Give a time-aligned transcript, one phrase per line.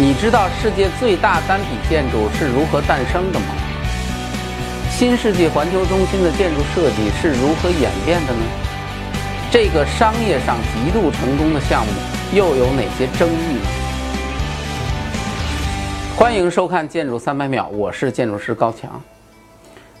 [0.00, 3.48] 你知道世界最大单体建筑是如何诞生的吗？
[4.90, 8.40] 新世纪环球中心的建筑设计是如何演变的呢？
[9.50, 11.92] 这个商业上极度成功的项目
[12.32, 13.66] 又有哪些争议呢？
[16.16, 18.98] 欢迎收看《建筑三百秒》，我是建筑师高强。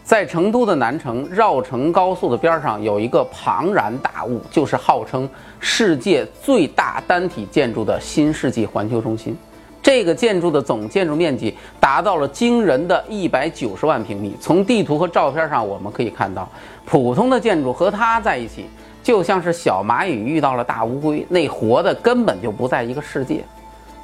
[0.02, 5.28] 在成都的南城绕城高速的边上有一个庞然大物，就是号称
[5.58, 9.36] 世界最大单体建筑的新世纪环球中心。
[9.82, 14.36] 这个建筑的总建筑面积达到了惊人的一百九十万平米。
[14.40, 16.48] 从地图和照片上我们可以看到，
[16.84, 18.66] 普通的建筑和它在一起，
[19.02, 23.42] 就像是小蚂蚁遇到了大乌龟，那活的根本就不在一个世界。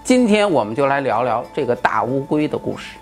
[0.03, 2.97] 今天我们就来聊聊这个大乌龟的故事。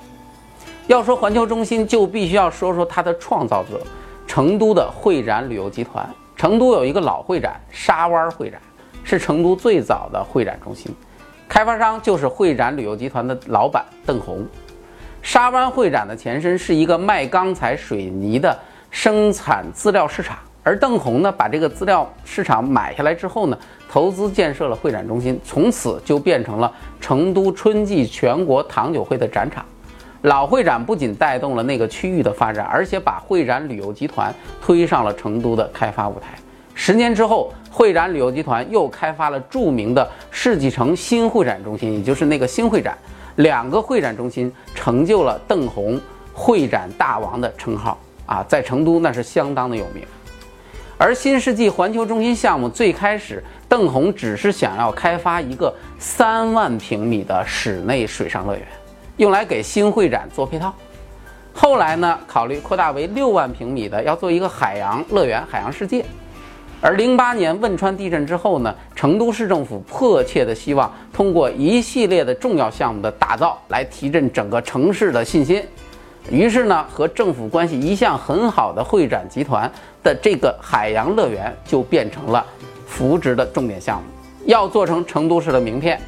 [0.87, 3.81] 要说环球中心，就必须要说说它的创造者——
[4.27, 6.09] 成都的会展旅游集团。
[6.35, 8.61] 成都有一个老会展——沙湾会展，
[9.05, 10.95] 是成都最早的会展中心。
[11.49, 14.45] 开发商就是会展旅游集团的老板邓红。
[15.23, 18.59] 沙湾会展的前身是一个卖钢材水泥的
[18.91, 29.65] 生产资料市场，而邓红呢，把这个资料市场买下来之后呢，投资建设了会展中心，从此就变成了成都春季全国糖酒会的展场。
[30.23, 36.35] 老会展不仅带动了那个区域的发展，而且把会展旅游集团推上了成都的开发舞台。
[36.75, 42.97] 十年之后，会展旅游集团又开发了著名的世纪城新会展中心，也就是那个新会展。
[43.35, 46.01] 两个会展中心成就了邓红
[46.33, 50.05] “会展大王”的称号啊，在成都那是相当的有名。
[50.97, 58.65] 而新世纪环球中心项目最开始，邓红只是想要开发一个三万平米的室内水上乐园。
[59.17, 60.73] 用来给新会展做配套，
[61.53, 66.05] 后来呢，考虑扩大为六万平米的，要做一个海洋乐园、海洋世界。
[66.85, 75.65] 而零八年汶川地震之后呢，成都市政府迫切的希望通过一系列的重要项目的打造来提振整个城市的信心。
[76.31, 79.71] 于是呢，和政府关系一向很好的会展集团
[80.03, 82.45] 的这个海洋乐园就变成了
[82.87, 84.05] 扶植的重点项目，
[84.45, 85.99] 要做成成都市的名片。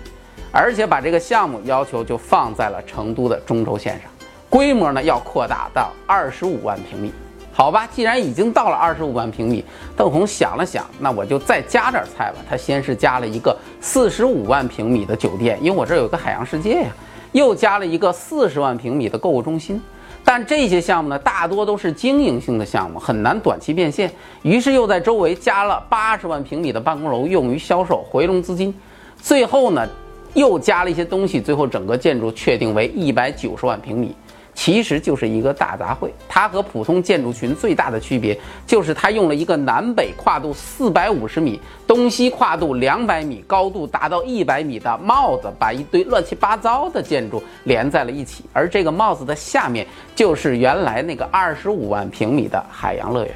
[0.52, 4.10] 而且把这个项目要求就放在了成都的中轴线上，
[4.50, 7.10] 规模呢要扩大到二十五万平米。
[7.56, 9.64] 好吧，既然已经到了二十五万平米，
[9.96, 12.36] 邓红想了想，那我就再加点菜吧。
[12.46, 16.90] 他先是加了一个四十五万平米的酒店，因为我这有个海洋世界呀，
[17.32, 19.80] 又加了一个四十万平米的购物中心。
[20.22, 24.12] 但这些项目呢，大多都是经营性的项目，很难短期变现。
[24.42, 28.74] 于是又在周围加了八十万平米的办公楼，用于销售回笼资金。
[29.16, 29.88] 最后呢。
[30.34, 34.14] 又加了一些东西，最后整个建筑确定为一百九十万平米，
[34.56, 36.10] 其实就是一个大杂烩。
[36.28, 38.36] 它和普通建筑群最大的区别
[38.66, 48.44] 就是它用了一个南北跨度四百五十米、东西跨度两百米、高度达到一百米的帽子，把一堆乱七八糟的建筑连在了一起。
[48.52, 53.34] 而这个帽子的下面就是原来那个二十五万平米的海洋乐园。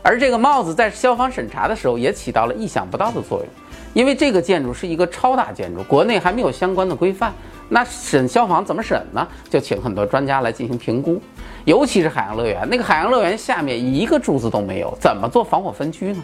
[0.00, 3.48] 而这个帽子在消防审查的时候也起到了意想不到的作用。
[3.94, 7.32] 因为这个建筑是一个超大建筑，国内还没有相关的规范，
[7.68, 9.26] 那审消防怎么审呢？
[9.50, 11.20] 就请很多专家来进行评估。
[11.64, 16.22] 尤其是海洋乐园，那个海洋乐园下面一个柱子都没有，怎么做防火分区呢？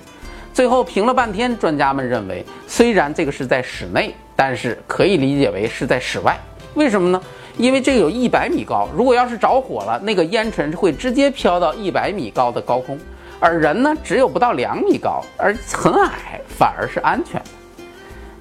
[0.53, 6.39] 最后评了半天，专家们认为，虽然这个是在室内，但是可以理解为是在室外。
[6.75, 7.21] 为什么呢？
[7.59, 12.99] 因为这有一百米高，如果要是着火了，那个烟尘会直接飘到一百米高的高空。
[13.41, 17.43] 而人呢，只有不到两米高，而很矮，反而是安全。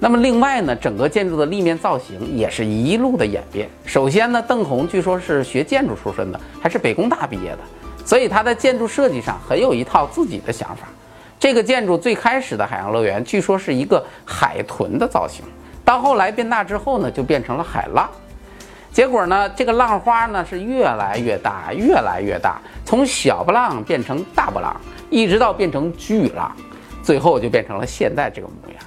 [0.04, 3.66] 那么另外呢，整个建筑的立面造型也是一路的演变。
[3.86, 7.60] 首先呢，邓红据说是学建筑出身的，还是北工大毕业的，
[8.04, 10.88] 所以他在建筑设计上很有一套自己的想法。
[11.40, 15.42] 这个建筑最开始的海洋乐园，据说是一个海豚的造型，
[15.86, 18.06] 到后来变大之后呢，就变成了海浪。
[18.92, 24.78] 结果呢，这个浪花呢是越来越大，越来越大，从小波浪变成大波浪，
[25.08, 26.54] 一直到变成巨浪，
[27.02, 28.78] 最后就变成了现在这个模样。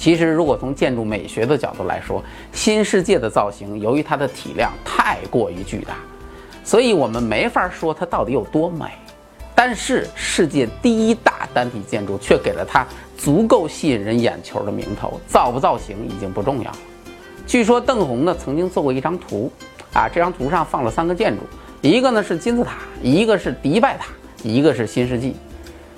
[0.00, 2.24] 其实，如果从建筑美学的角度来说，
[2.54, 5.94] 新世界的造型由于它的体量太过于巨大，
[6.64, 8.86] 所以我们没法说它到底有多美。
[9.54, 12.86] 但是，世界第一大单体建筑却给了它
[13.18, 16.78] 足够吸引人眼球的名头，造不造型已经不重要了。
[17.46, 19.52] 据说邓红呢曾经做过一张图，
[19.92, 21.42] 啊，这张图上放了三个建筑，
[21.82, 24.06] 一个呢是金字塔，一个是迪拜塔，
[24.42, 25.36] 一个是新世纪。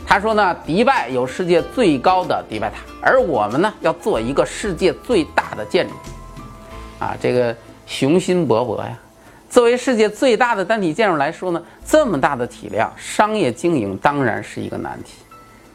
[0.06, 5.94] 他说呢，迪拜有世界最高的迪拜塔，而我们呢要做一个世界最大的建筑，
[6.98, 7.54] 啊，这个
[7.86, 8.98] 雄心勃勃呀。
[9.48, 15.14] 作为世界最大的单体建筑来说呢，这么大的体量，商业经营当然是一个难题，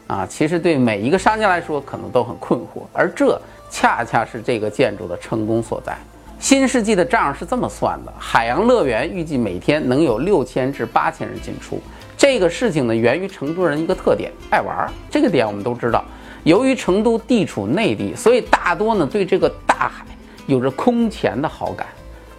[0.06, 3.40] 啊，其实对每一个商家来说可能都很困惑，而这。
[3.70, 5.94] 恰恰是这个建筑的成功所在。
[6.40, 11.78] 新世纪的账是这么算的：海洋乐园预计每天能有六千至八千人进出。
[12.18, 14.90] 这个事情呢，源于成都人一个特点，爱玩儿。
[15.08, 16.04] 这个点我们都知道。
[16.42, 20.04] 由于成都地处内地，所以大多呢对这个大海
[20.46, 21.86] 有着空前的好感。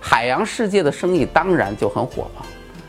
[0.02, 2.46] 海洋世界的生意当然就很火爆。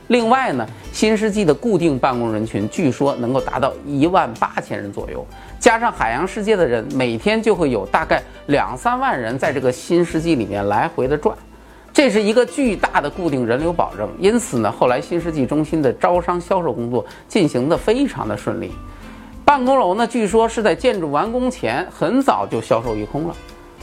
[0.09, 5.25] 另外呢，新世纪的固定办公人群据说能够达到一万八千人左右，
[5.61, 11.37] 加上海洋世界的人，每天就会有大概两三万人在这个新世纪里面来回的转，
[12.03, 14.09] 这是一个巨大的固定人流保证。
[14.19, 18.73] 因此呢，后来新世纪中心的招商销售工作进行的非常的顺利。
[19.45, 23.35] 办公楼呢，据说是在建筑完工前很早就销售一空了，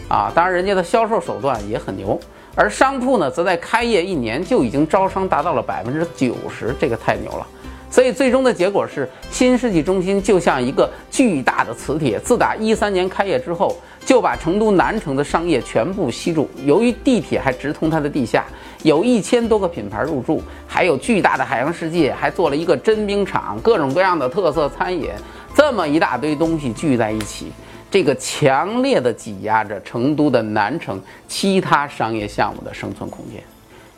[0.10, 2.20] 啊，当然人家的销售手段也很牛。
[2.56, 7.46] 而商铺呢，则在开业一年就已经招商达到了百分之九十，这个太牛了。
[7.92, 13.78] 所以最终的结果是，新世纪中心就像一个巨大的磁铁，自打一三年开业之后，
[14.08, 16.50] 就把成都南城的商业全部吸住。
[16.64, 18.46] 由于地铁还直通它的地下，
[18.84, 25.10] 有一千多个品牌入驻，还有巨大的海洋世界，还做了一个真冰场，各种各样的特色餐饮，
[25.54, 27.52] 这么一大堆东西聚在一起。
[27.92, 33.44] 这个强烈的挤压着成都的南城其他商业项目的生存空间，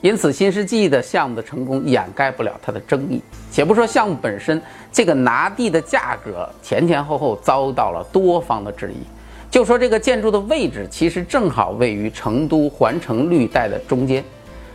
[0.02, 3.22] 因此新世纪的项目的成功掩盖不了它的争议。
[3.52, 4.60] 且不说项目本身，
[4.92, 9.06] 这个拿地的价格前前后后遭到了多方的质疑。
[9.52, 14.24] 就说这个建筑的位置，其实正好位于成都环城绿带的中间。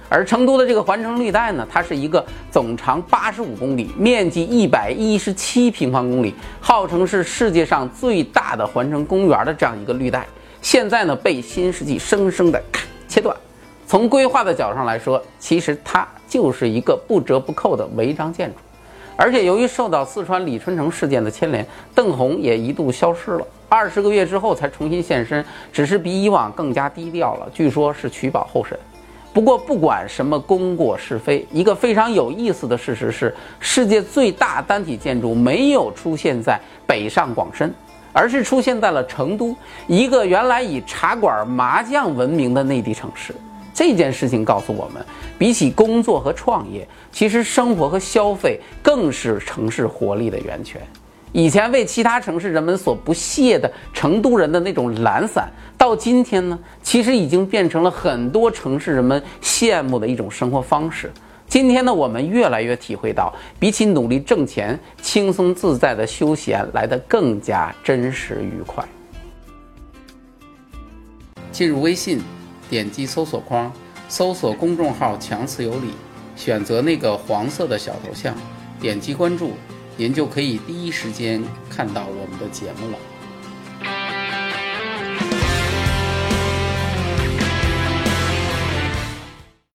[0.09, 10.27] 而成都的这个环城绿带呢，它是一个总长八十五公里、面积一百一十七平方公里，号称是世界上最大的环城公园的这样一个绿带，
[10.61, 12.63] 现在呢被新世纪生生的
[13.09, 13.35] 切断。
[13.87, 18.57] 从规划的角度上来说，其实它就是一个不折不扣的违章建筑。
[19.17, 28.79] 而且由于受到四川李春城事件的牵连，邓红也一度消失了，二十个月之后才重新现身，只是比以往更加低调了，据说是取保候审。
[29.33, 36.57] 不过，不管什么功过是非，一个非常有意思的事实是，世界最大单体建筑没有出现在
[36.87, 37.75] 北上广深，
[38.13, 39.57] 而是出现在了成都，
[39.89, 43.35] 一个原来以茶馆麻将闻名的内地城市。
[43.75, 45.05] 这件事情告诉我们，
[45.37, 50.81] 比起工作和创业，其实生活和消费更是城市活力的源泉。
[51.35, 61.13] 以前为其他城市人们所不屑的成都人的那种懒散，到今天呢，其实已经变成了很多城市人们羡慕的一种生活方式。
[61.49, 68.85] 今天呢，我们越来越体会到，比起努力挣钱，轻松自在的休闲来得更加真实愉快。
[71.51, 72.21] 进入微信，
[72.71, 73.73] 点击搜索框，
[74.09, 75.91] 搜索公众号“强词有理”，
[76.37, 78.33] 选择那个黄色的小头像，
[78.79, 79.51] 点击关注。
[79.97, 83.14] 您就可以第一时间看到我们的节目了。